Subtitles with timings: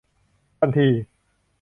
[0.59, 0.87] ทันที